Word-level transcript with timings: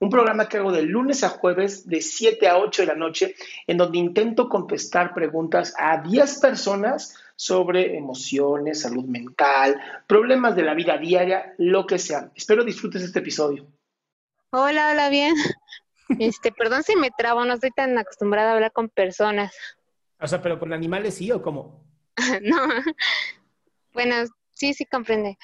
un 0.00 0.08
programa 0.08 0.48
que 0.48 0.56
hago 0.56 0.72
de 0.72 0.82
lunes 0.82 1.22
a 1.22 1.28
jueves 1.28 1.86
de 1.86 2.00
7 2.00 2.48
a 2.48 2.56
8 2.56 2.82
de 2.82 2.86
la 2.86 2.94
noche, 2.94 3.34
en 3.66 3.76
donde 3.76 3.98
intento 3.98 4.48
contestar 4.48 5.12
preguntas 5.12 5.74
a 5.78 5.98
10 6.00 6.40
personas 6.40 7.14
sobre 7.36 7.96
emociones, 7.96 8.80
salud 8.80 9.04
mental, 9.04 9.78
problemas 10.06 10.56
de 10.56 10.62
la 10.62 10.74
vida 10.74 10.96
diaria, 10.96 11.54
lo 11.58 11.86
que 11.86 11.98
sea. 11.98 12.30
Espero 12.34 12.64
disfrutes 12.64 13.02
este 13.02 13.18
episodio. 13.18 13.66
Hola, 14.50 14.90
hola, 14.90 15.08
bien. 15.08 15.34
Este, 16.18 16.50
perdón 16.50 16.82
si 16.82 16.96
me 16.96 17.12
trabo, 17.12 17.44
no 17.44 17.54
estoy 17.54 17.70
tan 17.70 17.96
acostumbrada 17.96 18.50
a 18.50 18.54
hablar 18.54 18.72
con 18.72 18.88
personas. 18.88 19.54
O 20.18 20.26
sea, 20.26 20.42
pero 20.42 20.58
con 20.58 20.72
animales 20.72 21.14
sí 21.14 21.30
o 21.30 21.40
cómo? 21.40 21.84
no. 22.42 22.56
Bueno, 23.92 24.16
sí, 24.50 24.74
sí 24.74 24.86
comprende. 24.86 25.38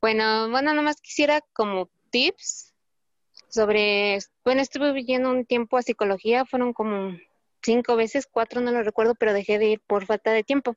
Bueno, 0.00 0.50
bueno, 0.50 0.74
nomás 0.74 1.00
quisiera 1.00 1.40
como 1.52 1.88
tips 2.10 2.71
sobre, 3.52 4.18
bueno, 4.44 4.62
estuve 4.62 4.92
viviendo 4.92 5.30
un 5.30 5.44
tiempo 5.44 5.76
a 5.76 5.82
psicología, 5.82 6.46
fueron 6.46 6.72
como 6.72 7.14
cinco 7.62 7.96
veces, 7.96 8.26
cuatro 8.26 8.62
no 8.62 8.72
lo 8.72 8.82
recuerdo, 8.82 9.14
pero 9.14 9.34
dejé 9.34 9.58
de 9.58 9.66
ir 9.66 9.80
por 9.86 10.06
falta 10.06 10.32
de 10.32 10.42
tiempo. 10.42 10.74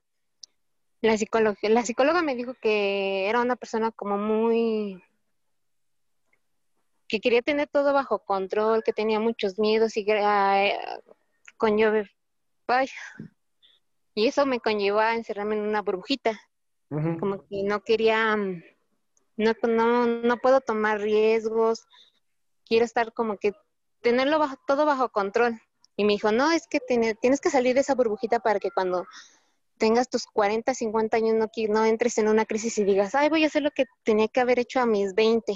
La 1.00 1.18
psicóloga, 1.18 1.58
la 1.62 1.84
psicóloga 1.84 2.22
me 2.22 2.36
dijo 2.36 2.54
que 2.56 3.30
era 3.30 3.40
una 3.40 3.56
persona 3.56 3.92
como 3.92 4.18
muy 4.18 5.02
que 7.08 7.20
quería 7.22 7.42
tener 7.42 7.70
todo 7.70 7.94
bajo 7.94 8.20
control, 8.20 8.84
que 8.84 8.92
tenía 8.92 9.20
muchos 9.20 9.58
miedos 9.58 9.96
y 9.96 10.06
eh, 10.10 10.78
conlleve, 11.58 12.12
y 14.16 14.28
eso 14.28 14.46
me 14.46 14.60
conllevó 14.60 15.00
a 15.00 15.16
encerrarme 15.16 15.56
en 15.56 15.62
una 15.62 15.82
burbujita, 15.82 16.40
como 16.90 17.46
que 17.48 17.64
no 17.64 17.84
quería, 17.84 18.36
mm, 18.36 18.64
no, 19.38 19.54
no, 19.68 20.08
no 20.08 20.38
puedo 20.38 20.62
tomar 20.62 21.00
riesgos, 21.00 21.86
quiero 22.66 22.86
estar 22.86 23.14
como 23.14 23.38
que 23.38 23.54
tenerlo 24.02 24.40
bajo, 24.40 24.56
todo 24.68 24.86
bajo 24.86 25.10
control. 25.10 25.60
Y 25.98 26.04
me 26.04 26.14
dijo, 26.14 26.32
no, 26.32 26.52
es 26.52 26.68
que 26.68 26.80
tienes 26.80 27.40
que 27.40 27.50
salir 27.50 27.74
de 27.76 27.82
esa 27.82 27.96
burbujita 27.96 28.40
para 28.40 28.60
que 28.60 28.72
cuando 28.72 29.06
tengas 29.78 30.10
tus 30.10 30.26
40, 30.26 30.74
50 30.74 31.18
años 31.18 31.36
no, 31.36 31.50
no 31.70 31.86
entres 31.86 32.18
en 32.18 32.28
una 32.28 32.46
crisis 32.46 32.78
y 32.78 32.84
digas, 32.84 33.16
ay, 33.16 33.30
voy 33.30 33.44
a 33.44 33.48
hacer 33.48 33.62
lo 33.62 33.72
que 33.72 33.86
tenía 34.04 34.28
que 34.28 34.42
haber 34.42 34.60
hecho 34.60 34.80
a 34.80 34.86
mis 34.86 35.14
20 35.14 35.54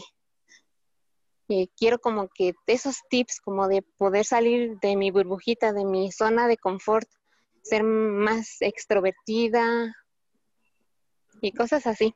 quiero 1.78 2.00
como 2.00 2.30
que 2.30 2.54
esos 2.68 2.98
tips 3.10 3.42
como 3.42 3.68
de 3.68 3.82
poder 3.98 4.26
salir 4.26 4.78
de 4.82 4.96
mi 4.96 5.12
burbujita, 5.12 5.74
de 5.74 5.86
mi 5.86 6.12
zona 6.12 6.48
de 6.48 6.58
confort, 6.58 7.08
ser 7.64 7.84
más 7.84 8.58
extrovertida 8.62 9.96
y 11.42 11.52
cosas 11.54 11.88
así. 11.88 12.14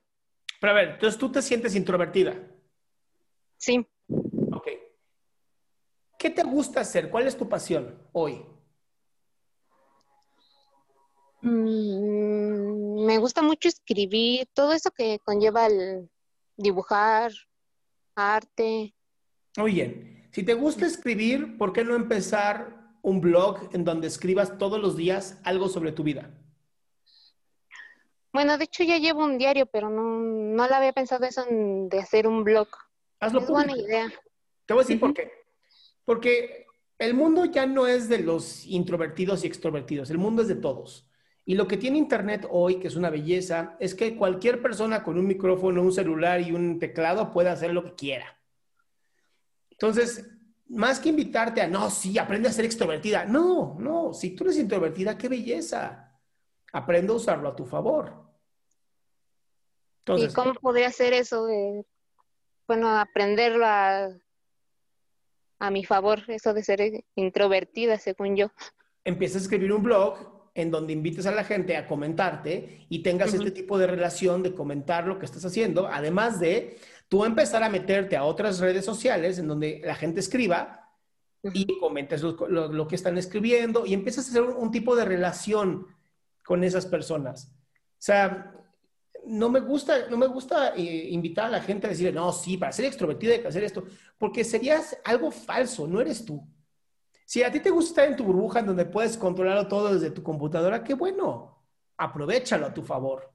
Pero 0.60 0.72
a 0.72 0.76
ver, 0.76 0.90
entonces 0.92 1.20
tú 1.20 1.32
te 1.32 1.42
sientes 1.42 1.76
introvertida. 1.76 2.36
Sí. 3.58 3.88
¿Qué 6.24 6.30
te 6.30 6.44
gusta 6.44 6.80
hacer? 6.80 7.10
¿Cuál 7.10 7.28
es 7.28 7.36
tu 7.36 7.50
pasión 7.50 8.00
hoy? 8.14 8.46
Mm, 11.42 13.04
me 13.06 13.18
gusta 13.18 13.42
mucho 13.42 13.68
escribir, 13.68 14.48
todo 14.54 14.72
eso 14.72 14.90
que 14.92 15.20
conlleva 15.26 15.66
el 15.66 16.10
dibujar, 16.56 17.34
arte, 18.16 18.96
Muy 19.58 19.74
bien. 19.74 20.30
Si 20.32 20.44
te 20.44 20.54
gusta 20.54 20.86
escribir, 20.86 21.58
¿por 21.58 21.74
qué 21.74 21.84
no 21.84 21.94
empezar 21.94 22.94
un 23.02 23.20
blog 23.20 23.70
en 23.74 23.84
donde 23.84 24.08
escribas 24.08 24.58
todos 24.58 24.80
los 24.80 24.96
días 24.96 25.42
algo 25.44 25.68
sobre 25.68 25.92
tu 25.92 26.04
vida? 26.04 26.32
Bueno, 28.32 28.58
de 28.58 28.64
hecho 28.64 28.86
ya 28.86 28.98
llevo 28.98 29.26
un 29.26 29.38
diario, 29.38 29.66
pero 29.66 29.90
no, 29.90 30.20
no 30.20 30.68
la 30.70 30.78
había 30.78 30.94
pensado 30.94 31.26
eso 31.26 31.44
de 31.50 32.00
hacer 32.00 32.28
un 32.28 32.46
blog. 32.46 32.70
Hazlo 33.20 33.42
es 33.42 33.48
buena 33.50 33.74
público. 33.74 33.90
idea. 33.90 34.08
Te 34.66 34.74
voy 34.74 34.84
a 34.84 34.86
decir 34.86 35.02
por 35.02 35.14
qué. 35.14 35.43
Porque 36.06 36.66
el 37.00 37.14
mundo 37.14 37.46
ya 37.46 37.66
no 37.66 37.88
es 37.88 38.10
de 38.10 38.20
los 38.20 38.66
introvertidos 38.66 39.44
y 39.44 39.48
extrovertidos, 39.48 40.10
el 40.10 40.18
mundo 40.18 40.42
es 40.42 40.48
de 40.48 40.56
todos. 40.56 41.10
Y 41.46 41.56
lo 41.56 41.68
que 41.68 41.78
tiene 41.78 41.98
Internet 41.98 42.48
hoy, 42.50 42.80
que 42.80 42.88
es 42.88 42.96
una 42.96 43.10
belleza, 43.10 43.76
es 43.80 43.94
que 43.94 44.16
cualquier 44.16 44.62
persona 44.62 45.04
con 45.04 45.18
un 45.18 45.28
micrófono, 45.28 45.82
un 45.82 45.92
celular 45.92 46.40
y 46.40 46.54
un 46.54 46.80
teclado 46.80 47.32
puede 47.32 47.50
hacer 47.50 47.74
lo 47.74 47.84
que 47.84 47.96
quiera. 47.96 48.40
Entonces, 49.70 50.30
más 50.70 51.00
que 51.00 51.10
invitarte 51.10 51.62
a, 51.62 51.68
no, 51.68 51.90
sí, 51.90 52.18
aprende 52.18 52.48
a 52.48 52.54
ser 52.54 52.64
extrovertida. 52.64 53.26
No, 53.26 53.76
no, 53.80 54.14
si 54.14 54.32
tú 54.32 54.46
eres 54.46 54.58
introvertida, 54.58 55.18
qué 55.18 55.28
belleza. 55.28 56.18
Aprende 56.72 57.12
a 57.12 57.18
usarlo 57.18 57.50
a 57.50 57.56
tu 57.56 57.66
favor. 57.66 58.24
Entonces, 60.00 60.32
¿Y 60.32 60.34
cómo 60.34 60.54
podría 60.56 60.88
hacer 60.88 61.14
eso? 61.14 61.46
de, 61.46 61.86
bueno, 62.68 62.98
aprenderlo 62.98 63.66
a, 63.66 64.10
a 65.64 65.72
mi 65.72 65.86
favor, 65.86 66.20
eso 66.28 66.54
de 66.54 66.62
ser 66.62 67.06
introvertida, 67.16 67.98
según 67.98 68.36
yo. 68.36 68.52
empieza 69.06 69.38
a 69.38 69.42
escribir 69.42 69.72
un 69.72 69.82
blog 69.84 70.18
en 70.56 70.70
donde 70.72 70.92
invites 70.94 71.26
a 71.26 71.32
la 71.32 71.44
gente 71.46 71.78
a 71.78 71.88
comentarte 71.88 72.86
y 72.90 73.02
tengas 73.02 73.34
este 73.34 73.50
tipo 73.52 73.78
de 73.78 73.88
relación 73.88 74.44
de 74.44 74.54
comentar 74.54 75.08
lo 75.08 75.18
que 75.20 75.26
estás 75.26 75.46
haciendo, 75.46 75.88
además 75.88 76.40
de 76.40 76.78
tú 77.08 77.24
empezar 77.26 77.64
a 77.64 77.70
meterte 77.70 78.18
a 78.18 78.26
otras 78.26 78.60
redes 78.60 78.84
sociales 78.86 79.40
en 79.40 79.48
donde 79.48 79.82
la 79.84 79.96
gente 79.96 80.20
escriba 80.20 80.90
y 81.54 81.80
comentes 81.80 82.22
lo, 82.22 82.34
lo- 82.50 82.72
lo 82.72 82.88
que 82.88 82.96
están 82.96 83.18
escribiendo 83.18 83.86
y 83.86 83.94
empiezas 83.94 84.28
a 84.28 84.30
hacer 84.32 84.42
un, 84.44 84.56
un 84.56 84.72
tipo 84.72 84.96
de 84.96 85.06
relación 85.06 85.88
con 86.46 86.64
esas 86.64 86.86
personas. 86.86 87.52
O 87.56 88.06
sea, 88.06 88.54
no 89.26 89.50
me 89.50 89.60
gusta, 89.60 90.08
no 90.10 90.18
me 90.18 90.28
gusta 90.28 90.76
eh, 90.76 91.08
invitar 91.10 91.46
a 91.46 91.50
la 91.50 91.62
gente 91.62 91.88
a 91.88 91.90
decir, 91.90 92.14
no, 92.14 92.32
sí, 92.32 92.58
para 92.58 92.72
ser 92.72 92.86
extrovertida 92.86 93.34
hay 93.34 93.42
que 93.42 93.48
hacer 93.48 93.64
esto, 93.64 93.84
porque 94.18 94.44
serías 94.44 94.98
algo 95.04 95.32
falso, 95.32 95.88
no 95.88 96.02
eres 96.02 96.26
tú. 96.26 96.46
Si 97.26 97.42
a 97.42 97.52
ti 97.52 97.60
te 97.60 97.70
gusta 97.70 97.90
estar 97.90 98.08
en 98.10 98.18
tu 98.18 98.24
burbuja 98.24 98.60
en 98.60 98.68
donde 98.68 98.86
puedes 98.86 99.18
controlarlo 99.18 99.68
todo 99.68 99.94
desde 99.94 100.12
tu 100.12 100.22
computadora, 100.24 100.84
qué 100.84 100.94
bueno. 100.94 101.64
Aprovechalo 101.98 102.66
a 102.66 102.74
tu 102.74 102.84
favor. 102.84 103.32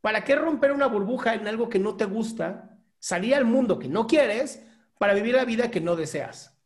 ¿Para 0.00 0.24
qué 0.24 0.36
romper 0.36 0.72
una 0.72 0.86
burbuja 0.86 1.34
en 1.34 1.46
algo 1.46 1.68
que 1.68 1.78
no 1.78 1.96
te 1.96 2.04
gusta? 2.04 2.78
Salir 2.98 3.34
al 3.34 3.44
mundo 3.44 3.78
que 3.78 3.88
no 3.88 4.06
quieres 4.06 4.62
para 4.98 5.14
vivir 5.14 5.34
la 5.34 5.44
vida 5.44 5.70
que 5.70 5.80
no 5.80 5.96
deseas. 5.96 6.56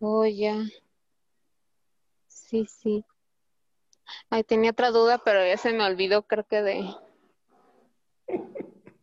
Oh, 0.00 0.26
ya. 0.26 0.64
Sí, 2.26 2.66
sí. 2.66 3.04
Ay, 4.32 4.44
tenía 4.44 4.70
otra 4.70 4.90
duda, 4.90 5.18
pero 5.18 5.46
ya 5.46 5.58
se 5.58 5.74
me 5.74 5.84
olvidó, 5.84 6.22
creo 6.22 6.44
que 6.44 6.62
de... 6.62 6.88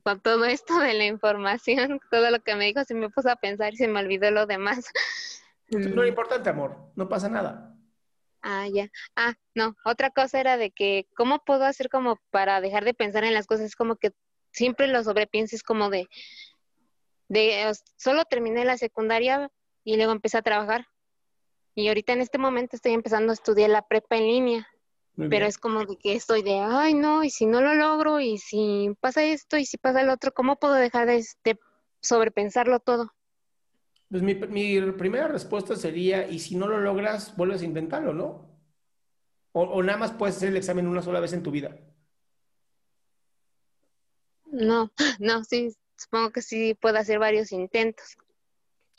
con 0.01 0.19
todo 0.21 0.45
esto 0.45 0.79
de 0.79 0.95
la 0.95 1.05
información, 1.05 1.99
todo 2.11 2.31
lo 2.31 2.39
que 2.39 2.55
me 2.55 2.65
dijo, 2.65 2.83
se 2.83 2.95
me 2.95 3.11
puso 3.11 3.29
a 3.29 3.35
pensar 3.35 3.73
y 3.73 3.77
se 3.77 3.87
me 3.87 3.99
olvidó 3.99 4.31
lo 4.31 4.47
demás. 4.47 4.89
No 5.67 5.77
es 5.77 5.87
mm. 5.95 6.03
importante, 6.03 6.49
amor, 6.49 6.77
no 6.95 7.07
pasa 7.07 7.29
nada. 7.29 7.77
Ah, 8.41 8.67
ya. 8.73 8.89
Ah, 9.15 9.35
no, 9.53 9.75
otra 9.85 10.09
cosa 10.09 10.39
era 10.39 10.57
de 10.57 10.71
que, 10.71 11.07
¿cómo 11.15 11.45
puedo 11.45 11.63
hacer 11.63 11.89
como 11.89 12.19
para 12.31 12.59
dejar 12.59 12.83
de 12.83 12.95
pensar 12.95 13.23
en 13.23 13.35
las 13.35 13.45
cosas? 13.45 13.75
Como 13.75 13.97
que 13.97 14.13
siempre 14.51 14.87
lo 14.87 15.03
sobrepienses 15.03 15.61
como 15.61 15.91
de, 15.91 16.07
de, 17.27 17.71
solo 17.97 18.25
terminé 18.25 18.65
la 18.65 18.79
secundaria 18.79 19.51
y 19.83 19.95
luego 19.97 20.11
empecé 20.11 20.39
a 20.39 20.41
trabajar. 20.41 20.87
Y 21.75 21.87
ahorita 21.87 22.13
en 22.13 22.21
este 22.21 22.39
momento 22.39 22.75
estoy 22.75 22.93
empezando 22.93 23.29
a 23.29 23.35
estudiar 23.35 23.69
la 23.69 23.87
prepa 23.87 24.15
en 24.15 24.23
línea. 24.23 24.67
Pero 25.30 25.45
es 25.45 25.57
como 25.57 25.86
de 25.86 25.98
que 25.98 26.13
estoy 26.13 26.44
de, 26.44 26.60
ay, 26.60 26.94
no, 26.94 27.24
y 27.24 27.30
si 27.30 27.45
no 27.45 27.62
lo 27.62 27.74
logro, 27.74 28.21
y 28.21 28.38
si 28.38 28.95
pasa 29.01 29.24
esto, 29.24 29.57
y 29.57 29.66
si 29.66 29.77
pasa 29.77 30.01
el 30.01 30.10
otro, 30.10 30.33
¿cómo 30.33 30.57
puedo 30.57 30.75
dejar 30.75 31.07
de, 31.07 31.25
de 31.44 31.60
sobrepensarlo 32.01 32.80
todo? 32.80 33.12
Pues 34.10 34.24
mi, 34.24 34.33
primera 34.33 35.27
respuesta 35.27 35.75
sería, 35.75 36.27
y 36.27 36.39
si 36.39 36.56
no 36.56 36.68
lo 36.68 36.80
logras, 36.80 37.36
vuelves 37.38 37.62
a 37.62 37.66
intentarlo, 37.66 38.13
¿no? 38.13 38.50
O, 39.51 39.83
nada 39.83 39.98
más 39.98 40.12
puedes 40.12 40.38
hacer 40.38 40.50
el 40.50 40.57
examen 40.57 40.88
una 40.88 41.01
sola 41.01 41.19
vez 41.19 41.33
en 41.33 41.44
tu 41.44 41.51
vida. 41.51 41.77
No, 44.45 44.92
no, 45.19 45.44
sí, 45.44 45.75
supongo 45.95 46.31
que 46.31 46.42
sí 46.42 46.75
puedo 46.75 46.98
hacer 46.98 47.19
varios 47.19 47.51
intentos. 47.51 48.18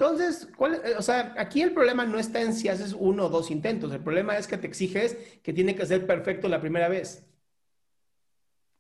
Entonces, 0.00 0.48
¿cuál, 0.56 0.80
eh, 0.82 0.94
o 0.96 1.02
sea, 1.02 1.34
aquí 1.36 1.60
el 1.60 1.74
problema 1.74 2.06
no 2.06 2.18
está 2.18 2.40
en 2.40 2.54
si 2.54 2.70
haces 2.70 2.96
uno 2.98 3.26
o 3.26 3.28
dos 3.28 3.50
intentos, 3.50 3.92
el 3.92 4.02
problema 4.02 4.38
es 4.38 4.46
que 4.46 4.56
te 4.56 4.66
exiges 4.66 5.14
que 5.42 5.52
tiene 5.52 5.74
que 5.74 5.84
ser 5.84 6.06
perfecto 6.06 6.48
la 6.48 6.58
primera 6.58 6.88
vez. 6.88 7.28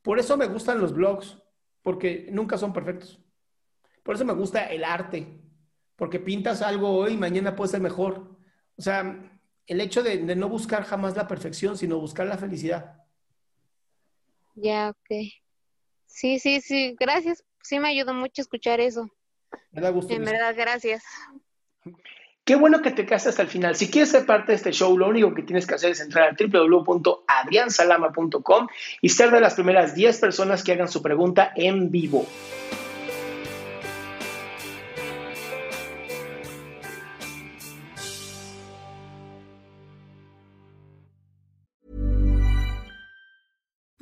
Por 0.00 0.18
eso 0.18 0.38
me 0.38 0.46
gustan 0.46 0.80
los 0.80 0.94
blogs, 0.94 1.36
porque 1.82 2.28
nunca 2.32 2.56
son 2.56 2.72
perfectos. 2.72 3.22
Por 4.02 4.14
eso 4.14 4.24
me 4.24 4.32
gusta 4.32 4.64
el 4.72 4.82
arte, 4.82 5.42
porque 5.94 6.20
pintas 6.20 6.62
algo 6.62 6.88
hoy 6.90 7.12
y 7.12 7.18
mañana 7.18 7.54
puede 7.54 7.72
ser 7.72 7.82
mejor. 7.82 8.38
O 8.78 8.80
sea, 8.80 9.38
el 9.66 9.80
hecho 9.82 10.02
de, 10.02 10.20
no 10.20 10.48
buscar 10.48 10.84
jamás 10.84 11.16
la 11.16 11.28
perfección, 11.28 11.76
sino 11.76 12.00
buscar 12.00 12.28
la 12.28 12.38
felicidad. 12.38 13.04
Ya, 14.54 14.88
ok. 14.88 15.34
Sí, 16.06 16.38
sí, 16.38 16.62
sí, 16.62 16.96
gracias. 16.98 17.44
Sí 17.62 17.78
me 17.78 17.88
ayudó 17.88 18.14
mucho 18.14 18.40
escuchar 18.40 18.80
eso. 18.80 19.10
Me 19.72 19.80
da 19.80 19.90
gusto. 19.90 20.12
En 20.12 20.24
verdad, 20.24 20.54
gracias. 20.56 21.04
Qué 22.44 22.56
bueno 22.56 22.82
que 22.82 22.90
te 22.90 23.06
quedaste 23.06 23.28
hasta 23.28 23.42
el 23.42 23.48
final. 23.48 23.76
Si 23.76 23.88
quieres 23.90 24.10
ser 24.10 24.26
parte 24.26 24.50
de 24.52 24.56
este 24.56 24.72
show, 24.72 24.98
lo 24.98 25.08
único 25.08 25.32
que 25.34 25.42
tienes 25.42 25.66
que 25.66 25.74
hacer 25.74 25.92
es 25.92 26.00
entrar 26.00 26.30
a 26.30 26.36
www.adriansalama.com 26.36 28.66
y 29.00 29.08
ser 29.10 29.30
de 29.30 29.40
las 29.40 29.54
primeras 29.54 29.94
10 29.94 30.18
personas 30.18 30.64
que 30.64 30.72
hagan 30.72 30.88
su 30.88 31.00
pregunta 31.00 31.52
en 31.54 31.92
vivo. 31.92 32.26